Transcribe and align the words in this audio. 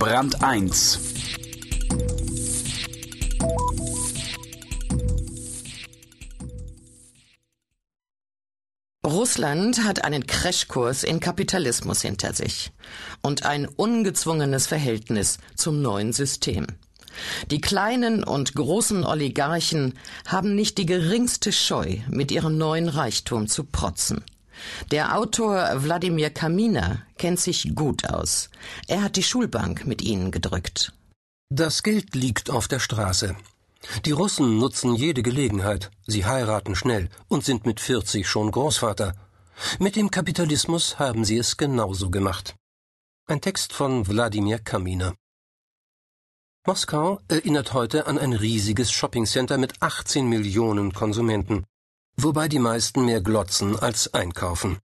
Brand 0.00 0.42
1 0.42 0.98
Russland 9.04 9.84
hat 9.84 10.02
einen 10.02 10.26
Crashkurs 10.26 11.04
in 11.04 11.20
Kapitalismus 11.20 12.00
hinter 12.00 12.32
sich 12.32 12.72
und 13.20 13.44
ein 13.44 13.66
ungezwungenes 13.66 14.66
Verhältnis 14.66 15.36
zum 15.54 15.82
neuen 15.82 16.14
System. 16.14 16.66
Die 17.50 17.60
kleinen 17.60 18.24
und 18.24 18.54
großen 18.54 19.04
Oligarchen 19.04 19.98
haben 20.26 20.54
nicht 20.54 20.78
die 20.78 20.86
geringste 20.86 21.52
Scheu, 21.52 21.98
mit 22.08 22.32
ihrem 22.32 22.56
neuen 22.56 22.88
Reichtum 22.88 23.48
zu 23.48 23.64
protzen. 23.64 24.24
Der 24.90 25.16
Autor 25.16 25.82
Wladimir 25.82 26.30
Kaminer 26.30 27.02
kennt 27.18 27.40
sich 27.40 27.74
gut 27.74 28.08
aus. 28.08 28.50
Er 28.88 29.02
hat 29.02 29.16
die 29.16 29.22
Schulbank 29.22 29.86
mit 29.86 30.02
ihnen 30.02 30.30
gedrückt. 30.30 30.92
Das 31.48 31.82
Geld 31.82 32.14
liegt 32.14 32.50
auf 32.50 32.68
der 32.68 32.78
Straße. 32.78 33.36
Die 34.04 34.12
Russen 34.12 34.58
nutzen 34.58 34.94
jede 34.94 35.22
Gelegenheit. 35.22 35.90
Sie 36.06 36.24
heiraten 36.26 36.74
schnell 36.74 37.08
und 37.28 37.44
sind 37.44 37.66
mit 37.66 37.80
40 37.80 38.28
schon 38.28 38.50
Großvater. 38.50 39.14
Mit 39.78 39.96
dem 39.96 40.10
Kapitalismus 40.10 40.98
haben 40.98 41.24
sie 41.24 41.38
es 41.38 41.56
genauso 41.56 42.10
gemacht. 42.10 42.54
Ein 43.26 43.40
Text 43.40 43.72
von 43.72 44.06
Wladimir 44.06 44.58
Kaminer. 44.58 45.14
Moskau 46.66 47.20
erinnert 47.28 47.72
heute 47.72 48.06
an 48.06 48.18
ein 48.18 48.32
riesiges 48.32 48.92
Shoppingcenter 48.92 49.56
mit 49.56 49.80
18 49.80 50.28
Millionen 50.28 50.92
Konsumenten 50.92 51.64
wobei 52.16 52.48
die 52.48 52.58
meisten 52.58 53.04
mehr 53.04 53.20
glotzen 53.20 53.78
als 53.78 54.12
einkaufen. 54.14 54.78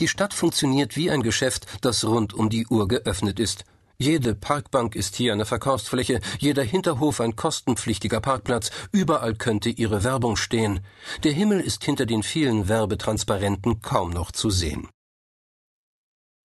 Die 0.00 0.08
Stadt 0.08 0.34
funktioniert 0.34 0.96
wie 0.96 1.10
ein 1.10 1.22
Geschäft, 1.22 1.66
das 1.80 2.04
rund 2.04 2.34
um 2.34 2.50
die 2.50 2.66
Uhr 2.66 2.88
geöffnet 2.88 3.38
ist. 3.38 3.64
Jede 3.98 4.34
Parkbank 4.34 4.96
ist 4.96 5.14
hier 5.14 5.32
eine 5.32 5.44
Verkaufsfläche, 5.44 6.20
jeder 6.40 6.64
Hinterhof 6.64 7.20
ein 7.20 7.36
kostenpflichtiger 7.36 8.20
Parkplatz, 8.20 8.70
überall 8.90 9.34
könnte 9.34 9.70
ihre 9.70 10.02
Werbung 10.02 10.36
stehen. 10.36 10.80
Der 11.22 11.32
Himmel 11.32 11.60
ist 11.60 11.84
hinter 11.84 12.04
den 12.04 12.24
vielen 12.24 12.68
Werbetransparenten 12.68 13.80
kaum 13.80 14.10
noch 14.10 14.32
zu 14.32 14.50
sehen. 14.50 14.88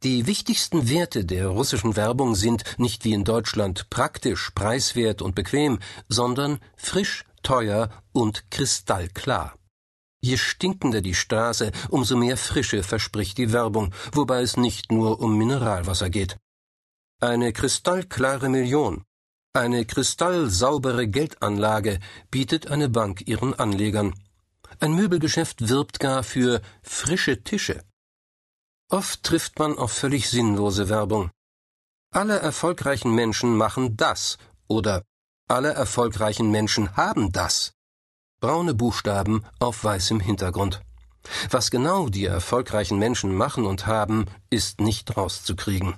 Die 0.03 0.27
wichtigsten 0.27 0.87
Werte 0.87 1.25
der 1.25 1.47
russischen 1.47 1.95
Werbung 1.95 2.35
sind 2.35 2.63
nicht 2.77 3.03
wie 3.03 3.13
in 3.13 3.23
Deutschland 3.23 3.89
praktisch, 3.89 4.51
preiswert 4.53 5.23
und 5.23 5.33
bequem, 5.33 5.79
sondern 6.07 6.59
frisch, 6.75 7.25
teuer 7.41 7.89
und 8.11 8.51
kristallklar. 8.51 9.56
Je 10.27 10.37
stinkender 10.37 11.01
die 11.09 11.17
Straße, 11.23 11.67
umso 11.95 12.13
mehr 12.17 12.37
Frische 12.47 12.81
verspricht 12.91 13.37
die 13.37 13.51
Werbung, 13.53 13.93
wobei 14.17 14.41
es 14.41 14.57
nicht 14.57 14.91
nur 14.91 15.09
um 15.23 15.37
Mineralwasser 15.37 16.09
geht. 16.09 16.37
Eine 17.31 17.53
kristallklare 17.59 18.49
Million, 18.49 18.93
eine 19.53 19.85
kristallsaubere 19.85 21.07
Geldanlage 21.07 21.99
bietet 22.29 22.67
eine 22.67 22.89
Bank 22.89 23.27
ihren 23.27 23.53
Anlegern. 23.55 24.13
Ein 24.79 24.93
Möbelgeschäft 24.93 25.67
wirbt 25.69 25.99
gar 25.99 26.21
für 26.23 26.61
frische 26.83 27.43
Tische. 27.43 27.83
Oft 28.89 29.23
trifft 29.23 29.57
man 29.57 29.77
auf 29.77 29.91
völlig 29.91 30.29
sinnlose 30.29 30.89
Werbung. 30.89 31.31
Alle 32.11 32.37
erfolgreichen 32.37 33.15
Menschen 33.15 33.57
machen 33.57 33.97
das 33.97 34.37
oder 34.67 35.03
alle 35.47 35.71
erfolgreichen 35.73 36.51
Menschen 36.51 36.95
haben 36.95 37.31
das. 37.31 37.76
Braune 38.39 38.75
Buchstaben 38.75 39.43
auf 39.59 39.83
weißem 39.83 40.19
Hintergrund. 40.19 40.81
Was 41.49 41.71
genau 41.71 42.07
die 42.07 42.25
erfolgreichen 42.25 42.99
Menschen 42.99 43.33
machen 43.33 43.65
und 43.65 43.87
haben, 43.87 44.25
ist 44.51 44.79
nicht 44.79 45.17
rauszukriegen. 45.17 45.95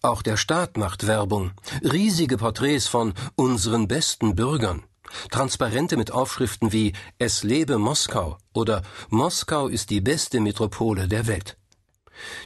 Auch 0.00 0.22
der 0.22 0.36
Staat 0.36 0.76
macht 0.76 1.08
Werbung. 1.08 1.50
Riesige 1.82 2.36
Porträts 2.36 2.86
von 2.86 3.14
unseren 3.34 3.88
besten 3.88 4.36
Bürgern. 4.36 4.84
Transparente 5.32 5.96
mit 5.96 6.12
Aufschriften 6.12 6.72
wie 6.72 6.92
Es 7.18 7.42
lebe 7.42 7.78
Moskau 7.78 8.38
oder 8.52 8.82
Moskau 9.08 9.66
ist 9.66 9.90
die 9.90 10.00
beste 10.00 10.38
Metropole 10.38 11.08
der 11.08 11.26
Welt. 11.26 11.56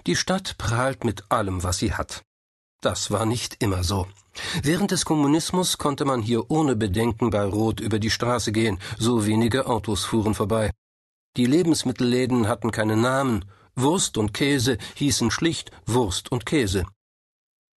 Die 0.07 0.17
Stadt 0.17 0.57
prahlt 0.57 1.05
mit 1.05 1.31
allem, 1.31 1.63
was 1.63 1.77
sie 1.77 1.93
hat. 1.93 2.23
Das 2.85 3.11
war 3.11 3.25
nicht 3.25 3.63
immer 3.63 3.83
so. 3.83 4.07
Während 4.63 4.91
des 4.91 5.07
Kommunismus 5.07 5.79
konnte 5.79 6.05
man 6.05 6.21
hier 6.21 6.51
ohne 6.51 6.77
Bedenken 6.77 7.31
bei 7.31 7.43
Rot 7.43 7.81
über 7.81 7.99
die 7.99 8.11
Straße 8.11 8.53
gehen, 8.53 8.79
so 8.99 9.25
wenige 9.25 9.67
Autos 9.69 10.05
fuhren 10.05 10.35
vorbei. 10.35 10.71
Die 11.39 11.47
Lebensmittelläden 11.47 12.47
hatten 12.47 12.73
keine 12.73 12.99
Namen, 12.99 13.47
Wurst 13.75 14.19
und 14.19 14.35
Käse 14.35 14.77
hießen 14.97 15.31
schlicht 15.31 15.71
Wurst 15.87 16.31
und 16.31 16.45
Käse. 16.45 16.85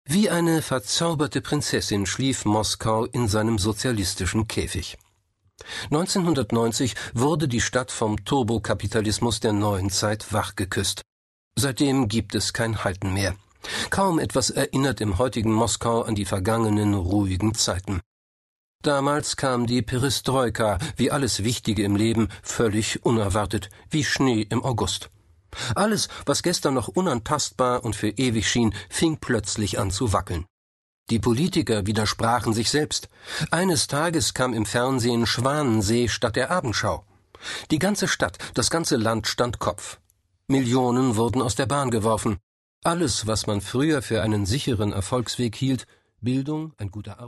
Wie 0.03 0.29
eine 0.29 0.62
verzauberte 0.62 1.40
Prinzessin 1.40 2.06
schlief 2.06 2.44
Moskau 2.44 3.06
in 3.06 3.29
seinem 3.29 3.59
sozialistischen 3.59 4.50
Käfig. 4.50 4.97
1990 5.85 6.96
wurde 7.13 7.47
die 7.47 7.62
Stadt 7.62 7.91
vom 7.94 8.25
Turbokapitalismus 8.25 9.40
der 9.40 9.53
neuen 9.53 9.90
Zeit 9.90 10.34
wachgeküsst. 10.34 11.01
Seitdem 11.57 12.09
gibt 12.09 12.35
es 12.35 12.51
kein 12.51 12.84
Halten 12.84 13.13
mehr. 13.13 13.38
Kaum 13.90 14.19
etwas 14.19 14.50
erinnert 14.50 15.01
im 15.01 15.18
heutigen 15.18 15.53
Moskau 15.53 16.01
an 16.01 16.16
die 16.16 16.25
vergangenen 16.25 16.94
ruhigen 16.94 17.53
Zeiten. 17.53 18.01
Damals 18.84 19.35
kam 19.35 19.66
die 19.66 19.81
Perestroika, 19.81 20.78
wie 20.95 21.12
alles 21.12 21.44
Wichtige 21.44 21.84
im 21.84 21.96
Leben, 21.96 22.29
völlig 22.44 23.03
unerwartet, 23.06 23.69
wie 23.90 24.03
Schnee 24.03 24.46
im 24.50 24.63
August. 24.63 25.09
Alles, 25.75 26.09
was 26.25 26.44
gestern 26.44 26.73
noch 26.73 26.88
unantastbar 26.88 27.84
und 27.84 27.96
für 27.96 28.09
ewig 28.09 28.50
schien, 28.50 28.73
fing 28.90 29.17
plötzlich 29.17 29.79
an 29.79 29.91
zu 29.91 30.13
wackeln. 30.13 30.46
Die 31.09 31.19
Politiker 31.19 31.85
widersprachen 31.85 32.53
sich 32.53 32.69
selbst. 32.69 33.07
Eines 33.50 33.88
Tages 33.88 34.34
kam 34.34 34.53
im 34.53 34.66
Fernsehen 34.66 35.25
Schwanensee 35.25 36.09
statt 36.09 36.35
der 36.35 36.51
Abendschau. 36.51 37.06
Die 37.72 37.79
ganze 37.79 38.07
Stadt, 38.07 38.38
das 38.56 38.69
ganze 38.69 38.97
Land 38.97 39.28
stand 39.28 39.59
Kopf. 39.59 40.00
Millionen 40.47 41.16
wurden 41.16 41.41
aus 41.41 41.56
der 41.56 41.66
Bahn 41.66 41.91
geworfen. 41.91 42.40
Alles, 42.88 43.28
was 43.28 43.48
man 43.48 43.59
früher 43.59 44.02
für 44.02 44.22
einen 44.22 44.46
sicheren 44.46 44.94
Erfolgsweg 44.94 45.58
hielt, 45.58 45.88
Bildung, 46.22 46.72
ein 46.78 46.90
guter 46.90 47.20
Arbeits 47.20 47.28